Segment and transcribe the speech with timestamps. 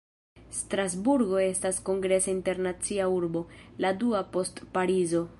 [0.59, 3.43] Strasburgo estas kongresa internacia urbo,
[3.87, 5.23] la dua post Parizo.